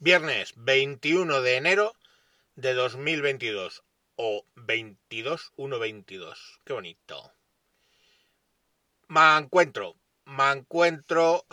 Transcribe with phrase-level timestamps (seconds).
[0.00, 1.96] Viernes 21 de enero
[2.54, 3.82] de 2022
[4.14, 6.60] o 22 122.
[6.64, 7.32] Qué bonito.
[9.08, 11.44] Me encuentro, me encuentro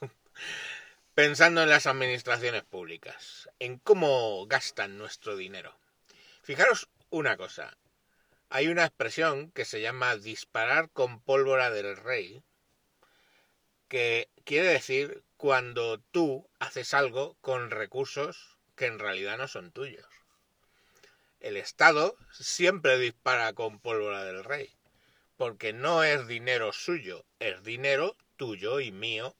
[1.14, 5.78] pensando en las administraciones públicas, en cómo gastan nuestro dinero.
[6.42, 7.76] Fijaros una cosa.
[8.48, 12.42] Hay una expresión que se llama disparar con pólvora del rey,
[13.88, 20.06] que quiere decir cuando tú haces algo con recursos que en realidad no son tuyos.
[21.40, 24.68] El Estado siempre dispara con pólvora del rey,
[25.38, 29.34] porque no es dinero suyo, es dinero tuyo y mío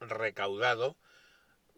[0.00, 0.96] recaudado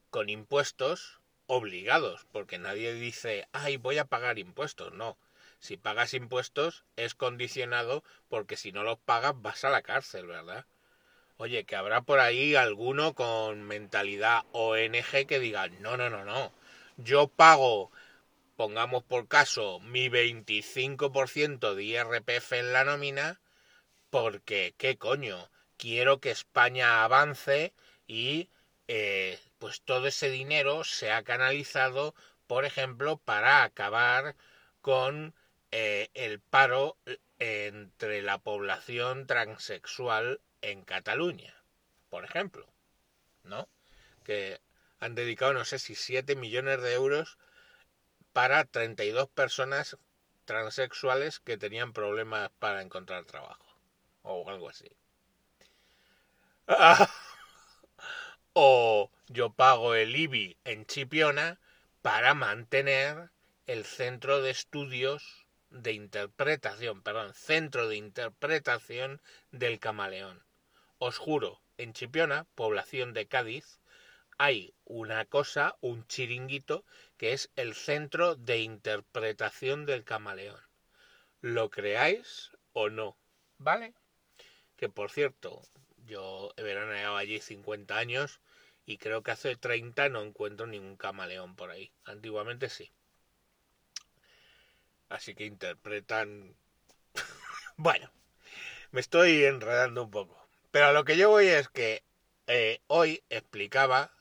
[0.09, 5.19] con impuestos obligados, porque nadie dice, ay, voy a pagar impuestos, no.
[5.59, 10.65] Si pagas impuestos es condicionado porque si no los pagas vas a la cárcel, ¿verdad?
[11.39, 16.51] Oye, que habrá por ahí alguno con mentalidad ONG que diga, no, no, no, no,
[16.97, 17.93] yo pago,
[18.57, 23.41] pongamos por caso, mi 25% de IRPF en la nómina,
[24.09, 25.51] porque, ¿qué coño?
[25.77, 27.75] Quiero que España avance
[28.06, 28.48] y
[28.89, 32.15] eh, pues todo ese dinero se ha canalizado,
[32.47, 34.37] por ejemplo, para acabar
[34.81, 35.34] con
[35.71, 37.19] eh, el paro eh,
[37.67, 41.55] entre la población transexual en Cataluña,
[42.11, 42.67] por ejemplo,
[43.45, 43.69] ¿no?
[44.25, 44.61] Que
[44.98, 47.39] han dedicado, no sé si 7 millones de euros
[48.33, 49.97] para 32 personas
[50.44, 53.64] transexuales que tenían problemas para encontrar trabajo,
[54.22, 54.91] o algo así.
[58.53, 61.61] o yo pago el IBI en Chipiona
[62.03, 63.31] para mantener
[63.67, 69.20] el centro de estudios de interpretación, perdón, centro de interpretación
[69.53, 70.45] del camaleón.
[70.98, 73.80] Os juro, en Chipiona, población de Cádiz,
[74.39, 76.84] hay una cosa, un chiringuito,
[77.19, 80.61] que es el centro de interpretación del camaleón.
[81.42, 83.19] ¿Lo creáis o no?
[83.58, 83.94] ¿Vale?
[84.76, 85.62] Que por cierto,
[86.06, 88.41] yo he veraneado allí 50 años
[88.87, 91.92] y creo que hace 30 no encuentro ningún camaleón por ahí.
[92.04, 92.91] Antiguamente sí.
[95.10, 96.56] Así que interpretan...
[97.76, 98.10] bueno,
[98.92, 100.46] me estoy enredando un poco.
[100.76, 102.04] Pero lo que yo voy es que
[102.47, 104.12] eh, hoy explicaba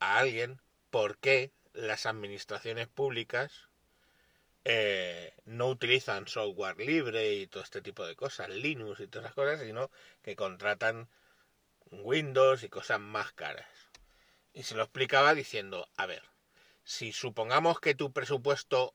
[0.00, 3.68] a alguien por qué las administraciones públicas
[4.64, 9.36] eh, no utilizan software libre y todo este tipo de cosas, Linux y todas esas
[9.36, 9.88] cosas, sino
[10.24, 11.06] que contratan
[11.92, 13.68] Windows y cosas más caras.
[14.54, 16.24] Y se lo explicaba diciendo, a ver,
[16.82, 18.94] si supongamos que tu presupuesto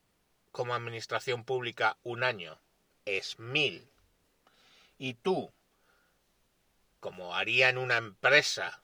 [0.52, 2.60] como administración pública un año
[3.06, 3.88] es mil
[4.98, 5.50] y tú
[7.04, 8.80] como haría en una empresa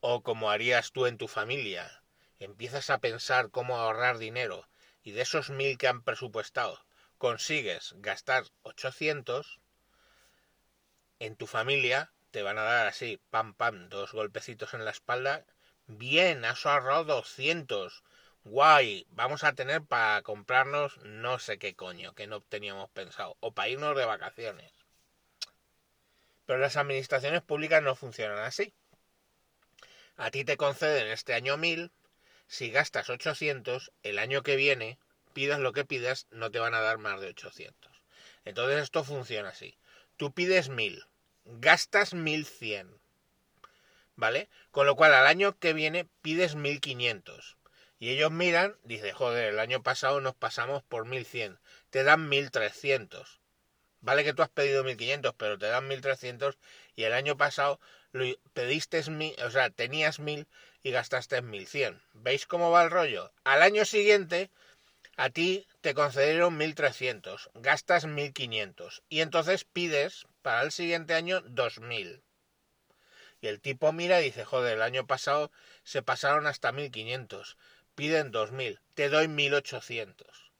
[0.00, 2.02] o como harías tú en tu familia,
[2.40, 4.68] empiezas a pensar cómo ahorrar dinero
[5.04, 6.84] y de esos mil que han presupuestado
[7.18, 9.60] consigues gastar 800,
[11.20, 15.44] en tu familia te van a dar así, pam, pam, dos golpecitos en la espalda.
[15.86, 18.02] Bien, has ahorrado 200.
[18.42, 23.36] Guay, vamos a tener para comprarnos no sé qué coño que no teníamos pensado.
[23.38, 24.81] O para irnos de vacaciones.
[26.46, 28.74] Pero las administraciones públicas no funcionan así.
[30.16, 31.90] A ti te conceden este año 1000,
[32.46, 34.98] si gastas 800, el año que viene,
[35.32, 38.02] pidas lo que pidas, no te van a dar más de 800.
[38.44, 39.78] Entonces esto funciona así.
[40.16, 41.04] Tú pides 1000,
[41.44, 43.00] gastas 1100.
[44.16, 44.48] ¿Vale?
[44.70, 47.56] Con lo cual al año que viene pides 1500.
[47.98, 51.58] Y ellos miran, dice, joder, el año pasado nos pasamos por 1100,
[51.90, 53.40] te dan 1300.
[54.02, 56.58] Vale que tú has pedido 1500, pero te dan 1300
[56.96, 57.80] y el año pasado
[58.52, 60.48] pediste mil, o sea, tenías 1000
[60.82, 62.02] y gastaste 1100.
[62.12, 63.32] ¿Veis cómo va el rollo?
[63.44, 64.50] Al año siguiente
[65.16, 72.22] a ti te concedieron 1300, gastas 1500 y entonces pides para el siguiente año 2000.
[73.40, 75.52] Y el tipo mira y dice, joder, el año pasado
[75.84, 77.56] se pasaron hasta 1500,
[77.94, 80.52] piden 2000, te doy 1800.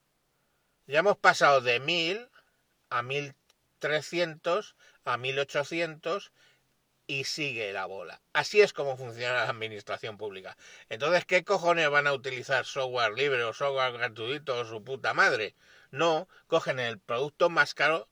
[0.87, 2.28] Ya hemos pasado de 1000
[2.93, 6.33] a 1300, a 1800
[7.06, 8.21] y sigue la bola.
[8.33, 10.56] Así es como funciona la administración pública.
[10.89, 15.55] Entonces, ¿qué cojones van a utilizar software libre o software gratuito o su puta madre?
[15.91, 18.09] No, cogen el producto más caro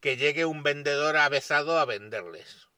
[0.00, 2.68] que llegue un vendedor avezado a venderles.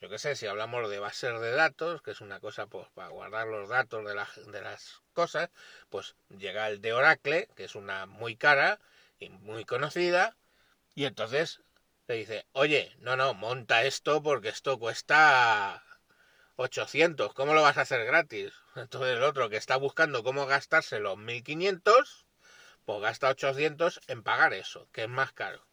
[0.00, 3.08] Yo qué sé, si hablamos de bases de datos, que es una cosa pues para
[3.08, 4.14] guardar los datos de
[4.62, 5.50] las cosas,
[5.90, 8.78] pues llega el de Oracle, que es una muy cara
[9.18, 10.36] y muy conocida,
[10.98, 11.62] y entonces
[12.08, 15.80] le dice, oye, no, no, monta esto porque esto cuesta
[16.56, 18.52] 800, ¿cómo lo vas a hacer gratis?
[18.74, 22.26] Entonces el otro que está buscando cómo gastarse los 1500,
[22.84, 25.64] pues gasta 800 en pagar eso, que es más caro.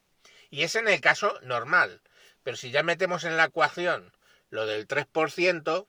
[0.51, 2.03] Y es en el caso normal.
[2.43, 4.13] Pero si ya metemos en la ecuación
[4.51, 5.87] lo del 3%,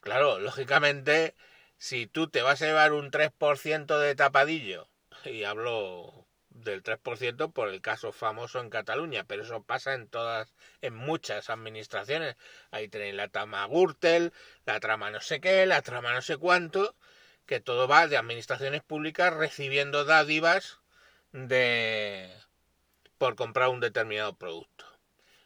[0.00, 1.34] claro, lógicamente,
[1.78, 4.90] si tú te vas a llevar un 3% de tapadillo,
[5.24, 6.17] y hablo
[6.64, 11.50] del 3% por el caso famoso en Cataluña, pero eso pasa en todas, en muchas
[11.50, 12.36] administraciones.
[12.70, 14.32] Ahí tenéis la trama Gürtel,
[14.64, 16.94] la trama no sé qué, la trama no sé cuánto,
[17.46, 20.80] que todo va de administraciones públicas recibiendo dádivas
[21.32, 22.30] de
[23.18, 24.84] por comprar un determinado producto.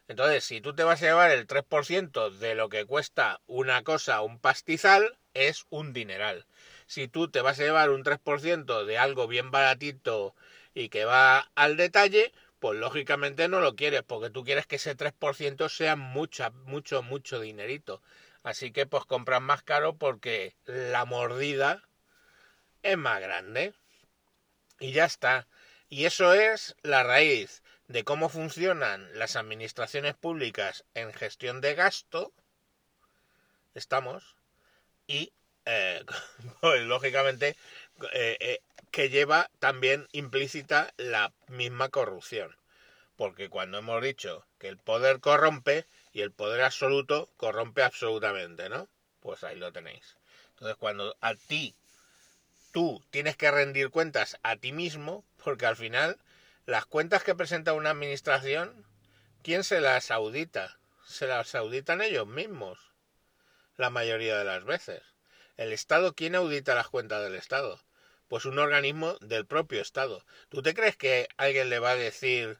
[0.09, 4.21] Entonces, si tú te vas a llevar el 3% de lo que cuesta una cosa,
[4.21, 6.45] un pastizal, es un dineral.
[6.87, 10.35] Si tú te vas a llevar un 3% de algo bien baratito
[10.75, 14.97] y que va al detalle, pues lógicamente no lo quieres, porque tú quieres que ese
[14.97, 18.03] 3% sea mucho, mucho, mucho dinerito.
[18.43, 21.83] Así que pues compras más caro porque la mordida
[22.83, 23.75] es más grande.
[24.81, 25.47] Y ya está.
[25.89, 32.33] Y eso es la raíz de cómo funcionan las administraciones públicas en gestión de gasto.
[33.75, 34.37] Estamos.
[35.07, 35.33] Y,
[35.67, 36.05] eh,
[36.61, 37.57] pues, lógicamente,
[38.13, 38.61] eh, eh,
[38.93, 42.55] que lleva también implícita la misma corrupción.
[43.17, 48.89] Porque cuando hemos dicho que el poder corrompe y el poder absoluto corrompe absolutamente, ¿no?
[49.21, 50.19] Pues ahí lo tenéis.
[50.51, 51.75] Entonces cuando a ti,
[52.71, 56.19] tú tienes que rendir cuentas a ti mismo, porque al final
[56.67, 58.85] las cuentas que presenta una administración,
[59.43, 60.79] ¿quién se las audita?
[61.07, 62.79] Se las auditan ellos mismos,
[63.79, 65.03] la mayoría de las veces.
[65.57, 67.81] El Estado, ¿quién audita las cuentas del Estado?
[68.33, 70.25] Pues un organismo del propio Estado.
[70.49, 72.59] ¿Tú te crees que alguien le va a decir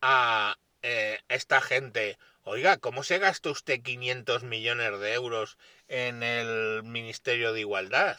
[0.00, 5.58] a eh, esta gente, oiga, ¿cómo se gasta usted 500 millones de euros
[5.88, 8.18] en el Ministerio de Igualdad?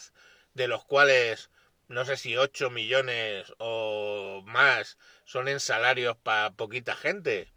[0.53, 1.49] De los cuales
[1.87, 7.51] no sé si 8 millones o más son en salarios para poquita gente.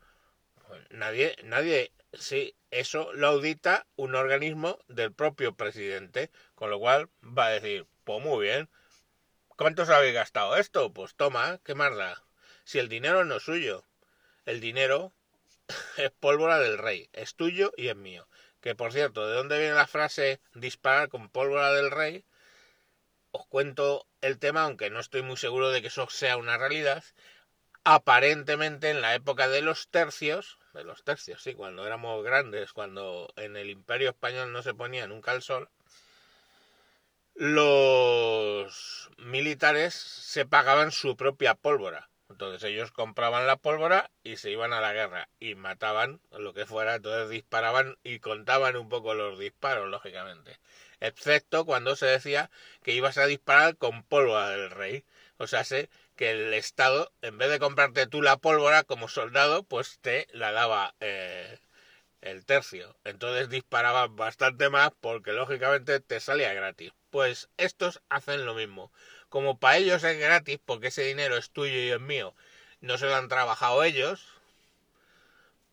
[0.67, 7.11] Pues nadie, nadie, sí, eso lo audita un organismo del propio presidente, con lo cual
[7.23, 8.71] va a decir, pues muy bien,
[9.59, 10.93] ¿Cuántos habéis gastado esto?
[10.93, 12.23] Pues toma, ¿qué más?
[12.63, 13.85] Si el dinero no es suyo.
[14.47, 15.13] El dinero
[15.97, 18.29] es pólvora del rey, es tuyo y es mío.
[18.61, 22.25] Que por cierto, ¿de dónde viene la frase disparar con pólvora del rey?
[23.33, 27.03] Os cuento el tema, aunque no estoy muy seguro de que eso sea una realidad.
[27.83, 33.33] Aparentemente en la época de los tercios, de los tercios, sí, cuando éramos grandes, cuando
[33.35, 35.69] en el imperio español no se ponía nunca el sol,
[37.39, 42.11] los militares se pagaban su propia pólvora.
[42.29, 46.67] Entonces ellos compraban la pólvora y se iban a la guerra y mataban lo que
[46.67, 50.59] fuera, entonces disparaban y contaban un poco los disparos, lógicamente.
[50.99, 52.51] Excepto cuando se decía
[52.83, 55.05] que ibas a disparar con pólvora del rey.
[55.37, 59.63] O sea, sé que el Estado, en vez de comprarte tú la pólvora como soldado,
[59.63, 61.61] pues te la daba eh,
[62.21, 62.97] el tercio.
[63.05, 66.93] Entonces disparaban bastante más porque lógicamente te salía gratis.
[67.11, 68.93] Pues estos hacen lo mismo.
[69.29, 72.35] Como para ellos es gratis porque ese dinero es tuyo y es mío,
[72.81, 74.27] no se lo han trabajado ellos,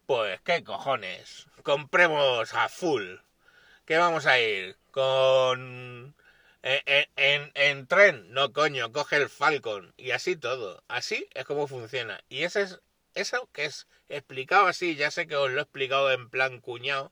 [0.06, 1.48] pues qué cojones.
[1.64, 3.16] Compremos a full.
[3.86, 4.78] ¿Qué vamos a ir?
[4.92, 6.16] Con...
[6.64, 10.84] En, en, en, tren, no coño, coge el Falcon y así todo.
[10.88, 12.24] Así es como funciona.
[12.28, 12.82] Y ese es
[13.16, 17.12] eso que es explicado así, ya sé que os lo he explicado en plan cuñado.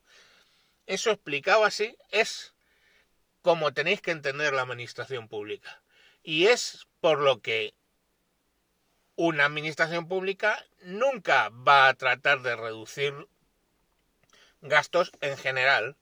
[0.86, 2.54] Eso explicado así es
[3.42, 5.82] como tenéis que entender la administración pública.
[6.24, 7.74] Y es por lo que
[9.16, 13.28] una administración pública nunca va a tratar de reducir
[14.62, 15.98] gastos en general.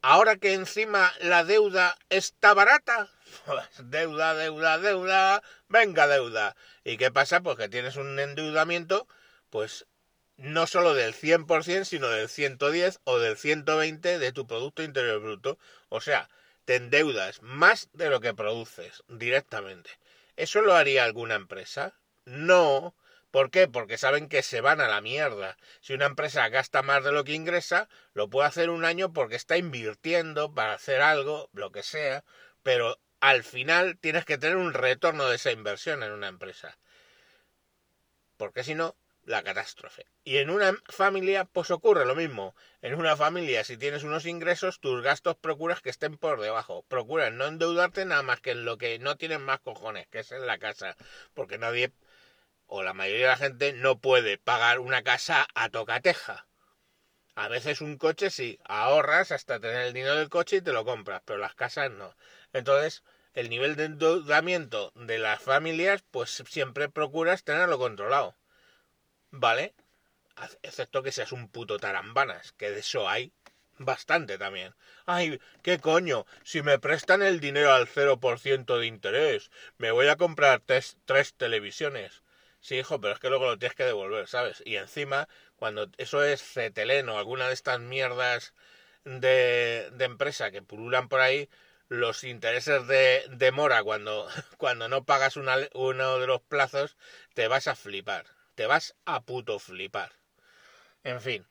[0.00, 3.10] Ahora que encima la deuda está barata,
[3.78, 6.56] deuda, deuda, deuda, venga deuda.
[6.84, 7.40] ¿Y qué pasa?
[7.40, 9.06] Pues que tienes un endeudamiento,
[9.50, 9.86] pues
[10.36, 15.58] no solo del 100%, sino del 110 o del 120 de tu Producto Interior Bruto.
[15.88, 16.28] O sea,
[16.64, 19.90] te endeudas más de lo que produces directamente.
[20.36, 21.94] ¿Eso lo haría alguna empresa?
[22.24, 22.94] No.
[23.30, 23.68] ¿Por qué?
[23.68, 25.56] Porque saben que se van a la mierda.
[25.80, 29.36] Si una empresa gasta más de lo que ingresa, lo puede hacer un año porque
[29.36, 32.24] está invirtiendo para hacer algo, lo que sea,
[32.62, 36.76] pero al final tienes que tener un retorno de esa inversión en una empresa.
[38.36, 40.04] Porque si no, la catástrofe.
[40.24, 42.54] Y en una familia, pues ocurre lo mismo.
[42.82, 46.84] En una familia, si tienes unos ingresos, tus gastos procuras que estén por debajo.
[46.86, 50.30] Procuras no endeudarte nada más que en lo que no tienes más cojones, que es
[50.30, 50.94] en la casa.
[51.32, 51.94] Porque nadie,
[52.66, 56.46] o la mayoría de la gente, no puede pagar una casa a tocateja.
[57.36, 60.84] A veces un coche sí, ahorras hasta tener el dinero del coche y te lo
[60.84, 62.14] compras, pero las casas no.
[62.52, 63.02] Entonces,
[63.34, 68.36] el nivel de endeudamiento de las familias, pues siempre procuras tenerlo controlado.
[69.30, 69.74] ¿Vale?
[70.62, 73.32] Excepto que seas un puto tarambanas, que de eso hay
[73.78, 74.74] bastante también.
[75.06, 80.16] Ay, qué coño, si me prestan el dinero al 0% de interés, me voy a
[80.16, 82.22] comprar tres, tres televisiones.
[82.60, 84.62] Sí, hijo, pero es que luego lo tienes que devolver, ¿sabes?
[84.64, 88.54] Y encima, cuando eso es Cetelén o alguna de estas mierdas
[89.04, 91.48] de, de empresa que pululan por ahí,
[91.88, 96.96] los intereses de, de mora cuando, cuando no pagas una, uno de los plazos,
[97.34, 98.26] te vas a flipar.
[98.54, 100.12] Te vas a puto flipar.
[101.02, 101.46] En fin,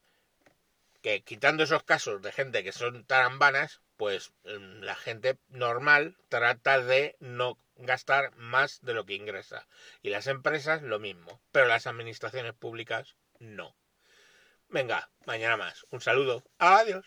[1.01, 6.81] que quitando esos casos de gente que son tarambanas, pues mm, la gente normal trata
[6.81, 9.67] de no gastar más de lo que ingresa.
[10.01, 13.75] Y las empresas lo mismo, pero las administraciones públicas no.
[14.69, 15.85] Venga, mañana más.
[15.91, 16.43] Un saludo.
[16.57, 17.05] Adiós.